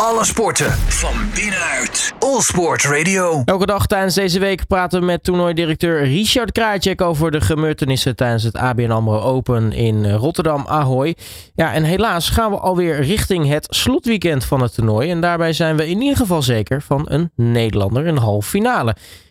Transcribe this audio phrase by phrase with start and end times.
[0.00, 2.14] Alle sporten van binnenuit.
[2.18, 3.42] All Sport Radio.
[3.44, 8.42] Elke dag tijdens deze week praten we met toernooidirecteur Richard Krajcek over de gebeurtenissen tijdens
[8.42, 11.16] het ABN AMRO Open in Rotterdam Ahoy.
[11.54, 15.10] Ja, en helaas gaan we alweer richting het slotweekend van het toernooi.
[15.10, 18.90] En daarbij zijn we in ieder geval zeker van een Nederlander in de halve finale.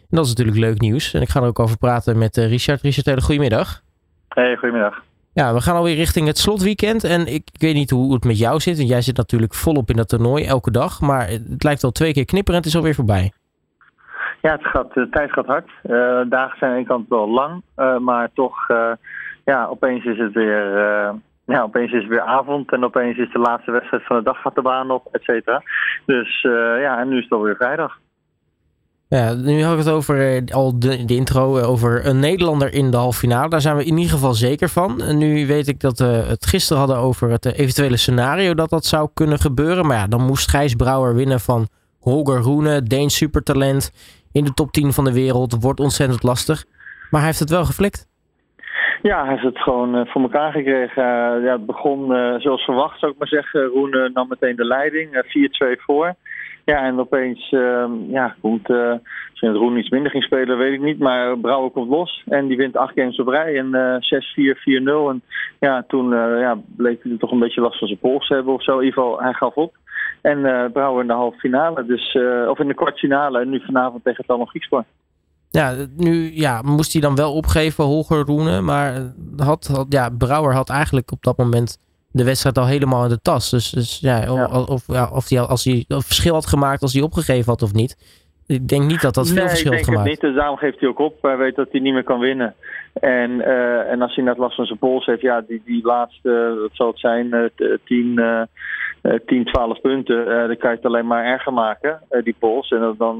[0.09, 1.13] En dat is natuurlijk leuk nieuws.
[1.13, 2.81] En ik ga er ook over praten met eh, Richard.
[2.81, 3.81] Richard, hele goedemiddag.
[4.27, 5.03] Hey, goedemiddag.
[5.39, 7.03] Ja, we gaan alweer richting het slotweekend.
[7.03, 8.77] En ik, weet niet hoe het met jou zit.
[8.77, 11.01] Want jij zit natuurlijk volop in dat toernooi elke dag.
[11.01, 13.31] Maar het lijkt al twee keer knipperen en het is alweer voorbij.
[14.41, 15.69] Ja, het gaat, de tijd gaat hard.
[15.83, 17.61] Uh, dagen zijn aan de kant wel lang.
[17.77, 18.91] Uh, maar toch, uh,
[19.45, 20.65] ja, opeens is het weer...
[21.45, 24.41] ja, opeens is het weer avond en opeens is de laatste wedstrijd van de dag
[24.41, 25.61] gaat de baan op, et cetera.
[26.05, 26.41] Dus
[26.81, 27.97] ja, en nu is het alweer vrijdag.
[29.09, 32.91] Ja, nu had ik het over uh, al de, intro uh, over een Nederlander in
[32.91, 33.49] de halve finale.
[33.49, 35.17] Daar zijn we in ieder geval zeker van.
[35.17, 39.09] Nu weet ik dat we het gisteren hadden over het eventuele scenario dat dat zou
[39.13, 39.85] kunnen gebeuren.
[39.85, 41.67] Maar ja, dan moest Gijs Brouwer winnen van
[41.99, 43.91] Holger Roene, Deens supertalent
[44.31, 45.61] in de top 10 van de wereld.
[45.61, 46.65] Wordt ontzettend lastig.
[47.09, 48.07] Maar hij heeft het wel geflikt.
[49.01, 51.03] Ja, hij heeft het gewoon voor elkaar gekregen.
[51.41, 52.07] ja, het begon
[52.39, 53.65] zoals verwacht, zou ik maar zeggen.
[53.65, 55.23] Roene nam meteen de leiding,
[55.77, 56.15] 4-2 voor.
[56.65, 58.93] Ja, en opeens uh, ja, komt, uh,
[59.29, 60.99] misschien het Roen iets minder ging spelen, weet ik niet.
[60.99, 63.57] Maar Brouwer komt los en die wint acht games op rij.
[63.57, 65.09] En uh, 6-4, 4-0.
[65.09, 65.21] En
[65.59, 68.53] ja, toen uh, ja, bleek hij toch een beetje last van zijn pols te hebben
[68.53, 68.77] of zo.
[68.77, 69.75] In ieder geval, hij gaf op.
[70.21, 72.17] En uh, Brouwer in de halve finale, dus,
[72.49, 73.39] of in de kwartfinale.
[73.39, 74.83] En nu vanavond tegen Tano Griekspoor.
[75.49, 78.61] Ja, nu ja, moest hij dan wel opgeven, Holger Roene.
[78.61, 81.79] Maar had, had, ja, Brouwer had eigenlijk op dat moment
[82.15, 83.49] de wedstrijd al helemaal in de tas.
[83.49, 84.33] Dus, dus ja,
[84.67, 88.23] of, ja, of hij als hij verschil had gemaakt als hij opgegeven had of niet.
[88.47, 90.03] Ik denk niet dat dat veel nee, verschil had gemaakt.
[90.03, 90.33] Nee, ik denk het niet.
[90.33, 91.21] Dus daarom geeft hij ook op.
[91.21, 92.55] Hij weet dat hij niet meer kan winnen.
[92.93, 96.57] En, uh, en als hij net last van zijn pols heeft, ja, die, die laatste,
[96.61, 98.19] wat zal het zijn, uh, 10,
[99.01, 102.69] uh, 10, 12 punten, uh, dan kan je het alleen maar erger maken, die pols.
[102.69, 103.19] En dan,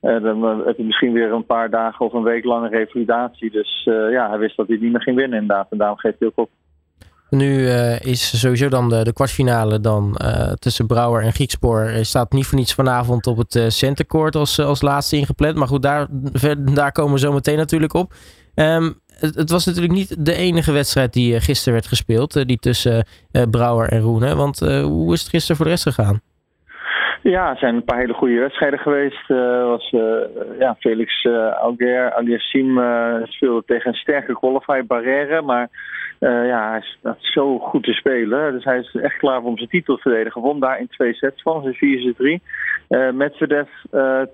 [0.00, 3.50] dan heb je misschien weer een paar dagen of een week lange revalidatie.
[3.50, 5.70] Dus ja, hij wist dat hij niet meer ging winnen inderdaad.
[5.70, 6.50] En daarom geeft hij ook op.
[7.30, 11.90] Nu uh, is sowieso dan de, de kwartfinale dan uh, tussen Brouwer en Griekspoor.
[12.00, 15.56] staat niet voor niets vanavond op het uh, als, als laatste ingepland.
[15.56, 16.06] Maar goed, daar,
[16.74, 18.14] daar komen we zo meteen natuurlijk op.
[18.54, 22.46] Um, het, het, was natuurlijk niet de enige wedstrijd die gisteren werd gespeeld.
[22.46, 23.06] die tussen
[23.50, 24.34] Brouwer en Roene.
[24.34, 26.20] Want hoe is het gisteren voor de rest gegaan?
[27.22, 29.30] Ja, er zijn een paar hele goede wedstrijden geweest.
[29.30, 30.00] Uh, was, uh,
[30.58, 32.80] ja, Felix uh, Auger, Aliassim
[33.24, 35.42] speelde tegen een sterke qualifier Barrère.
[35.42, 35.68] Maar
[36.20, 38.52] ja, hij staat zo goed te spelen.
[38.52, 40.42] Dus hij is echt klaar om zijn titel te verdedigen.
[40.42, 42.42] Won daar in twee sets van, dus 4 3
[43.12, 43.68] Medvedev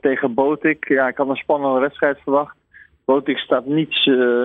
[0.01, 0.89] tegen Botik.
[0.89, 2.57] Ja, ik had een spannende wedstrijd verwacht.
[3.05, 3.93] Botik staat niet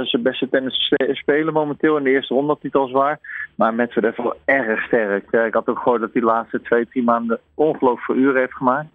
[0.03, 1.97] zijn beste tennis spelen momenteel.
[1.97, 3.19] In de eerste ronde had hij het al zwaar.
[3.55, 5.31] Maar Medvedev wel erg sterk.
[5.31, 8.53] ik had ook gehoord dat hij de laatste twee, drie maanden ongelooflijk veel uren heeft
[8.53, 8.89] gemaakt.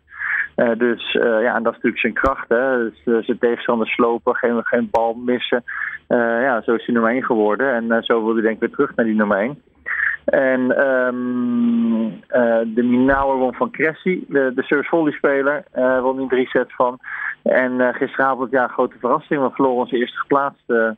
[0.56, 2.48] Uh, dus uh, ja, en dat is natuurlijk zijn kracht.
[2.48, 2.78] Hè?
[2.78, 5.64] Dus, uh, zijn tegenstander slopen, geen, geen bal missen.
[6.08, 7.74] ja, zo is hij nummer 1 geworden.
[7.74, 9.62] En zo wil hij denk ik weer terug naar die nummer 1.
[10.24, 12.20] En um,
[12.74, 15.64] de Minauer won van Cressy, de, de service volley speler,
[16.02, 16.98] won in drie sets van.
[17.42, 19.42] En gisteravond, ja, grote verrassing.
[19.42, 20.96] We verloren onze eerste geplaatste.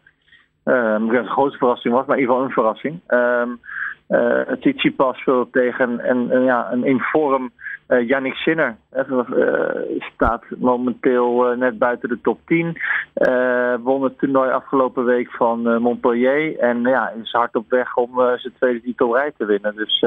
[0.68, 3.00] Um, ik weet de grootste verrassing was, maar in ieder geval een verrassing.
[3.08, 3.60] Um,
[4.08, 6.84] uh, Tsitsipas tegen een, een, ja, een
[8.06, 8.76] Yannick Sinner.
[8.96, 9.20] Uh,
[9.98, 12.78] staat momenteel net buiten de top 10.
[13.82, 16.58] won het toernooi afgelopen week van Montpellier.
[16.58, 19.76] En ja, is hard op weg om zijn tweede titelrij te winnen.
[19.76, 20.04] Dus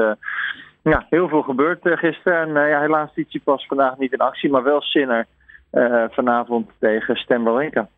[0.82, 2.56] ja, heel veel gebeurd gisteren.
[2.56, 5.26] En ja, helaas Tsitsipas vandaag niet in actie, maar wel Sinner
[6.10, 7.88] vanavond tegen Stan Wawrinka.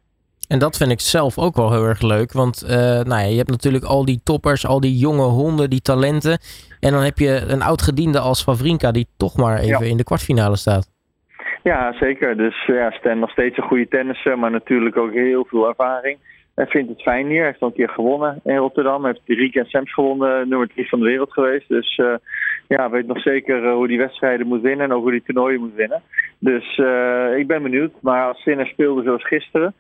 [0.49, 2.33] En dat vind ik zelf ook wel heel erg leuk.
[2.33, 5.81] Want uh, nou ja, je hebt natuurlijk al die toppers, al die jonge honden, die
[5.81, 6.39] talenten.
[6.81, 9.91] En dan heb je een oud gediende als Favrinka die toch maar even ja.
[9.91, 10.93] in de kwartfinale staat.
[11.63, 12.37] Ja, zeker.
[12.37, 16.19] Dus ja, Stan nog steeds een goede tennisser, maar natuurlijk ook heel veel ervaring.
[16.55, 17.37] Hij vindt het fijn hier.
[17.37, 19.03] Hij heeft al een keer gewonnen in Rotterdam.
[19.05, 21.69] Hij heeft de Riek en Sams gewonnen, nummer 3 van de wereld geweest.
[21.69, 22.15] Dus uh,
[22.69, 25.75] ja, weet nog zeker hoe die wedstrijden moet winnen en ook hoe die toernooien moet
[25.75, 26.03] winnen.
[26.39, 27.93] Dus uh, ik ben benieuwd.
[28.01, 29.75] Maar als Sinner speelde zoals gisteren,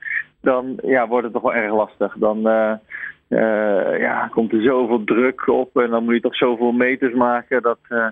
[0.45, 2.15] dan ja, wordt het toch wel erg lastig.
[2.19, 2.73] Dan uh,
[3.29, 7.63] uh, ja, komt er zoveel druk op en dan moet je toch zoveel meters maken.
[7.63, 8.07] Dat, uh,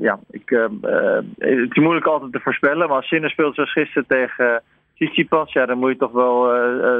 [0.00, 0.48] ja, ik,
[1.38, 4.62] het is moeilijk altijd te voorspellen, maar als Sinner speelt zoals gisteren tegen
[4.94, 6.50] Tsitsipas, ja, dan moet je toch wel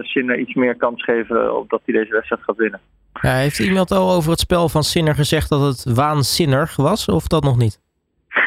[0.03, 2.81] Sinner iets meer kans geven op dat hij deze wedstrijd gaat winnen.
[3.13, 7.43] Heeft iemand al over het spel van Sinner gezegd dat het waanzinnig was, of dat
[7.43, 7.81] nog niet?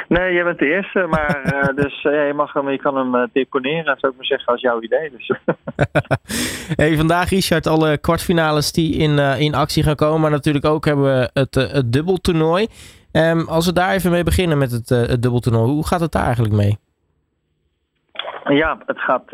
[0.08, 3.16] Nee, jij bent de eerste, maar uh, dus uh, je mag hem, je kan hem
[3.16, 5.12] uh, deponeren, zou ik maar zeggen, als jouw idee.
[5.12, 5.32] Dus.
[6.82, 10.22] hey, vandaag, Richard, alle kwartfinales die in, in actie gaan komen.
[10.22, 12.68] Maar natuurlijk ook hebben we het, het dubbeltoernooi.
[13.12, 16.26] Ehm, als we daar even mee beginnen met het, het dubbeltoernooi, hoe gaat het daar
[16.26, 16.78] eigenlijk mee?
[18.44, 19.32] Ja, het gaat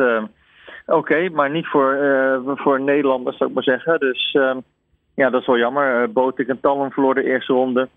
[0.85, 1.97] oké, maar niet voor,
[2.45, 4.00] voor Nederlanders zou ik maar zeggen.
[4.00, 4.57] Dus ehm,
[5.15, 6.01] ja, dat is wel jammer.
[6.01, 7.89] Uh, Botik en Tallen verloor de eerste ronde.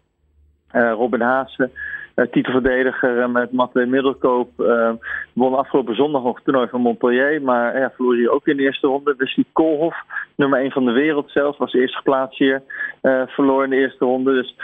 [0.73, 1.69] Robin Haase uh,
[2.15, 4.51] titelverdediger uh, met Matwee Middelkoop.
[4.59, 4.91] Uh,
[5.33, 7.43] won afgelopen zondag nog het toernooi van Montpellier.
[7.43, 9.15] Maar ja, verloor hij ook in de eerste ronde.
[9.17, 9.97] Dus die Koolhof,
[10.37, 12.63] nummer 1 van de wereld zelfs, was eerst geplaatst hier.
[13.27, 14.33] verloor in de eerste ronde.
[14.33, 14.57] Dus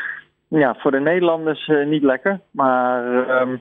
[0.48, 2.40] ja, voor de Nederlanders niet lekker.
[2.50, 3.04] Maar
[3.42, 3.60] um,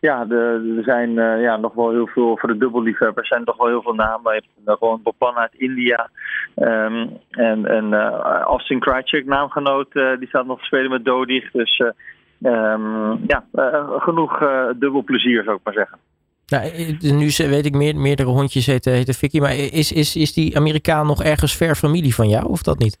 [0.00, 3.82] ja, er zijn ja, nog wel heel veel, voor de dubbelliefhebbers zijn nog wel heel
[3.82, 4.32] veel namen.
[4.32, 6.10] Hij heeft gewoon Bopan uit India.
[6.56, 7.94] Um, en en
[8.42, 11.50] Austin Krajcik, naamgenoot, die staat nog te spelen met Dodig.
[11.50, 11.82] Dus
[13.26, 15.98] ja, uh, genoeg uh, dubbel plezier zou ik maar zeggen.
[16.46, 16.70] Nou,
[17.00, 21.06] nu weet ik meer, meerdere hondjes heten, heten Vicky, maar is, is, is die Amerikaan
[21.06, 22.98] nog ergens ver familie van jou of dat niet?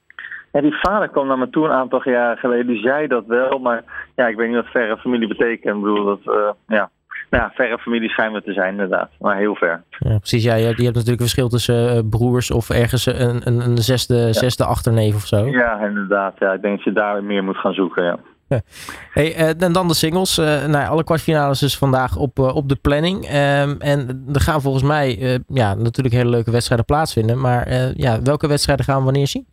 [0.52, 2.66] Ja, die vader kwam naar me toe een aantal jaren geleden.
[2.66, 3.84] Die zei dat wel, maar
[4.16, 5.76] ja, ik weet niet wat verre familie betekent.
[5.76, 6.90] Ik bedoel, dat, uh, ja,
[7.30, 9.82] nou ja, verre familie schijnen te zijn inderdaad, maar heel ver.
[9.98, 13.60] Ja, precies, ja, je, hebt natuurlijk een verschil tussen uh, broers of ergens een, een,
[13.60, 14.32] een zesde, ja.
[14.32, 15.46] zesde achterneef of zo.
[15.46, 16.34] Ja, inderdaad.
[16.38, 18.18] Ja, ik denk dat je daar meer moet gaan zoeken, ja.
[19.14, 20.38] Hey, uh, en dan de singles.
[20.38, 23.24] Uh, nou, alle kwartfinales is vandaag op, uh, op de planning.
[23.24, 27.40] Um, en er gaan volgens mij ja, natuurlijk hele leuke wedstrijden plaatsvinden.
[27.40, 29.46] Maar ja, welke wedstrijden gaan we wanneer zien?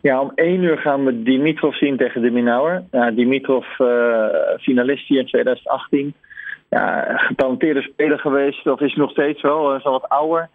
[0.00, 2.82] Ja, om één uur gaan we Dimitrov zien tegen de Minauer.
[2.90, 3.66] Ja, Dimitrov,
[4.60, 6.14] finalist hier in 2018.
[6.70, 10.48] Ja, getalenteerde speler geweest, of is nog steeds wel, is al wat ouder.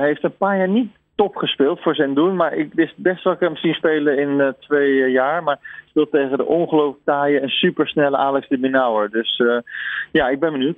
[0.00, 2.36] heeft een paar jaar niet top gespeeld voor zijn doen.
[2.36, 5.42] Maar ik wist best wel ik hem zien spelen in uh, twee uh, jaar.
[5.42, 5.58] Maar
[6.06, 9.10] tegen de ongelooflijk taaie en supersnelle Alex de Minauer.
[9.10, 9.58] Dus uh,
[10.12, 10.76] ja, ik ben benieuwd.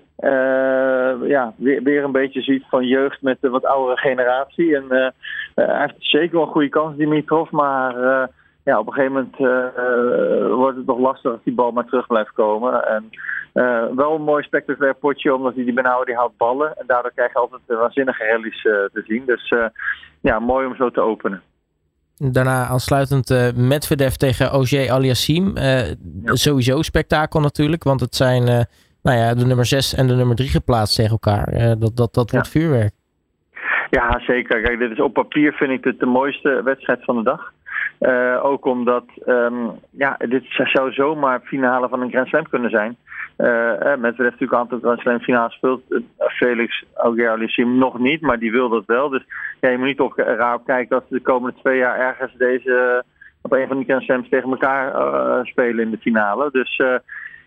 [1.28, 4.76] ja, weer, weer een beetje ziet van jeugd met de wat oudere generatie.
[4.76, 4.84] En
[5.54, 7.50] hij heeft zeker wel een goede kans, Dimitrov.
[7.50, 7.94] Maar
[8.64, 9.36] ja, op een gegeven moment
[10.56, 12.86] wordt het nog lastig als die bal maar terug blijft komen.
[12.86, 13.10] En
[13.96, 16.76] wel een mooi spectaculair potje, omdat hij die benauwen die houdt ballen.
[16.76, 19.22] En daardoor krijg je altijd waanzinnige rallies te zien.
[19.26, 19.54] Dus
[20.20, 21.42] ja, mooi om zo te openen.
[22.22, 25.56] Daarna aansluitend uh, Medvedev tegen Ogier Aliassim.
[25.56, 25.84] Ja.
[26.24, 28.44] Sowieso spektakel natuurlijk, want het zijn
[29.02, 31.78] nou ja, de nummer 6 en de nummer 3 geplaatst tegen elkaar.
[31.78, 32.92] dat dat, dat wordt vuurwerk.
[33.90, 34.62] Ja, zeker.
[34.62, 37.52] Kijk, dit is op papier vind ik het de mooiste wedstrijd van de dag.
[38.00, 42.96] Uh, ook omdat um, ja, dit zou zomaar finale van een Grand Slam kunnen zijn.
[43.38, 45.82] Uh, met heeft natuurlijk een aantal Grand Slam finales speelt.
[46.18, 49.08] Felix Auger-Aliassime nog niet, maar die wil dat wel.
[49.08, 49.22] Dus
[49.60, 52.34] ja, je moet niet toch raar op kijken dat ze de komende twee jaar ergens
[52.36, 53.04] deze
[53.42, 56.48] op een van die Grand Slams tegen elkaar spelen in de finale.
[56.52, 56.82] Dus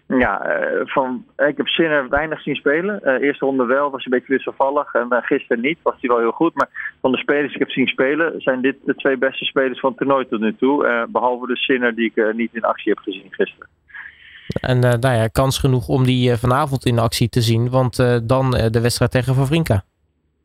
[0.08, 3.22] ja, van, ik heb Sinner weinig zien spelen.
[3.22, 4.94] eerste ronde wel, was een beetje wisselvallig.
[4.94, 6.56] En gisteren niet, was hij wel heel goed.
[6.56, 9.80] Maar van de spelers die ik heb zien spelen, zijn dit de twee beste spelers
[9.80, 11.08] van het toernooi tot nu toe.
[11.10, 13.68] behalve de Sinner die ik niet in actie heb gezien gisteren.
[14.62, 17.70] En uh, nou ja, kans genoeg om die uh, vanavond in actie te zien.
[17.70, 19.84] Want uh, dan de wedstrijd tegen Wawrinka.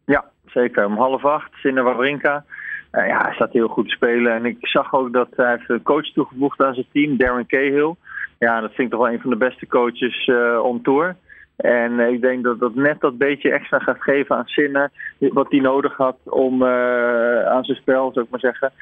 [0.04, 0.86] Ja, zeker.
[0.86, 2.44] Om half acht, Sinner Wawrinka.
[2.90, 4.34] ja, hij staat heel goed te spelen.
[4.34, 7.94] En ik zag ook dat hij heeft een coach toegevoegd aan zijn team, Darren Cahill.
[8.38, 10.30] Ja, dat vind ik toch wel een van de beste coaches
[10.62, 11.16] on tour.
[11.56, 14.90] En ik denk dat dat net dat beetje extra gaat geven aan Sinner.
[15.18, 18.72] Wat hij nodig had om aan zijn spel, zou ik maar zeggen.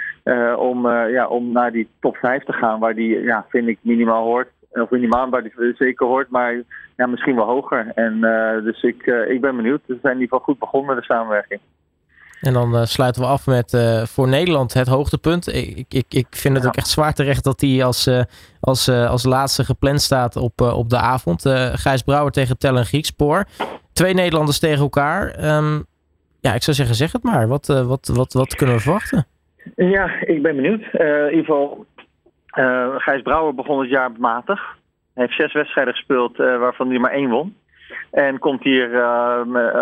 [0.59, 4.25] om, ja, om naar die top 5 te gaan, waar die, ja, vind ik, minimaal
[4.25, 4.49] hoort
[4.83, 6.63] of in die maand waar die zeker hoort, maar
[6.97, 7.93] ja, misschien wel hoger.
[7.95, 9.81] En uh, dus ik, uh, ik ben benieuwd.
[9.87, 11.61] We zijn in ieder geval goed begonnen met de samenwerking.
[12.47, 13.77] En dan uh, sluiten we af met
[14.09, 15.55] voor Nederland het hoogtepunt.
[15.55, 16.69] Ik, ik, ik vind het ja.
[16.69, 18.11] ook echt zwaar terecht dat hij als,
[18.61, 21.43] als, als laatste gepland staat op, op de avond.
[21.73, 23.45] Gijs Brouwer tegen Tellen Griekspoor.
[23.93, 25.45] Twee Nederlanders tegen elkaar.
[25.57, 25.85] Um,
[26.41, 27.49] ja, ik zou zeggen, zeg het maar.
[27.49, 29.27] Wat, wat, wat, wat kunnen we verwachten?
[29.77, 30.83] Ja, ik ben benieuwd.
[30.93, 31.87] in ieder geval
[32.99, 34.61] Gijs Brouwer begon het jaar matig.
[35.15, 37.57] Hij heeft zes wedstrijden gespeeld, waarvan hij maar één won.
[38.11, 39.41] En komt hier uh,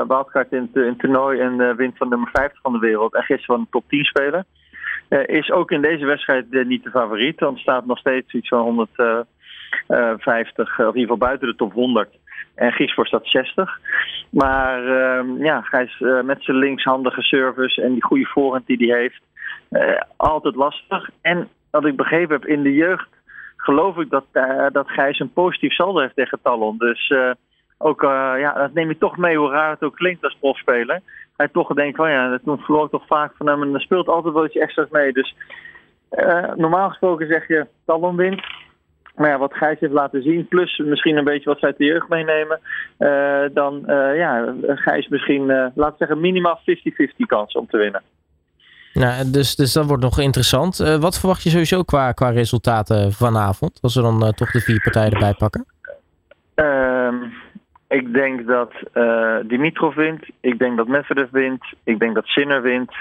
[0.08, 3.14] wildcard in, het toernooi en wint van nummer 50 van de wereld.
[3.14, 4.46] En gisteren van de top 10 spelen.
[5.26, 7.40] is ook in deze wedstrijd niet de favoriet.
[7.40, 9.26] Want staat nog steeds iets van 150,
[10.58, 12.08] of in ieder geval buiten de top 100.
[12.54, 13.78] En Giesvoort staat 60.
[14.30, 14.82] Maar
[15.38, 19.22] ja, Gijs met zijn linkshandige service en die goede voorhand die hij heeft.
[20.16, 21.10] altijd lastig.
[21.20, 23.08] En wat ik begrepen heb in de jeugd,
[23.56, 24.24] geloof ik dat,
[24.72, 26.78] dat Gijs een positief saldo heeft tegen Talon.
[26.78, 27.12] Dus
[27.84, 31.00] ook, uh, ja, dat neem je toch mee, hoe raar het ook klinkt als profspeler.
[31.36, 34.08] Hij toch denkt van ja, dat verloor ik toch vaak van hem en er speelt
[34.08, 35.12] altijd wel iets extra's mee.
[35.12, 35.34] Dus
[36.56, 38.42] normaal gesproken zeg je Talon wint.
[39.16, 42.08] Maar ja, wat Gijs heeft laten zien, plus misschien een beetje wat zij de jeugd
[42.08, 42.60] meenemen,
[43.52, 43.82] dan
[44.16, 46.62] ja, Gijs misschien, laten we zeggen, minimaal 50-50
[47.26, 48.02] kans om te winnen.
[48.92, 50.76] Nou, dus, dus dat wordt nog interessant.
[51.00, 53.78] wat verwacht je sowieso qua, qua resultaten vanavond?
[53.82, 55.66] Als we dan toch de vier partijen erbij pakken?
[57.94, 58.72] Ik denk dat
[59.46, 60.24] Dimitrov wint.
[60.40, 61.64] Ik denk dat Medvedev wint.
[61.84, 62.92] Ik denk dat Sinner wint.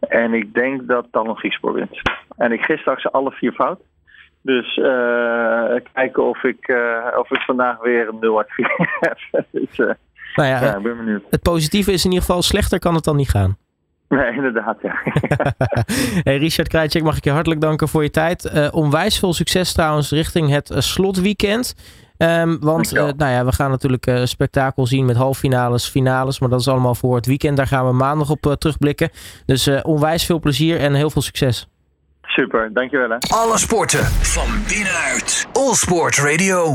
[0.00, 2.00] En ik denk dat Talon Griekspoor wint.
[2.36, 3.80] En ik gis straks alle vier fout.
[4.42, 9.44] Dus uh, kijken of ik, uh, of ik vandaag weer een 0 uit 4 heb.
[9.50, 11.22] dus, nou ja, ja, ik ben benieuwd.
[11.30, 13.56] Het positieve is in ieder geval, slechter kan het dan niet gaan.
[14.16, 15.02] Nee, inderdaad, ja.
[16.26, 18.70] hey Richard Krijtjek, mag ik je hartelijk danken voor je tijd.
[18.70, 21.74] onwijs veel succes trouwens richting het slotweekend.
[22.18, 26.40] Um, want uh, nou ja, we gaan natuurlijk uh, spektakel zien met halffinales, finales.
[26.40, 27.56] Maar dat is allemaal voor het weekend.
[27.56, 29.10] Daar gaan we maandag op uh, terugblikken.
[29.46, 31.68] Dus onwijs veel plezier en heel veel succes.
[32.22, 33.16] Super, dankjewel hè.
[33.34, 35.46] Alle sporten van binnenuit.
[35.52, 36.74] All Sport Radio.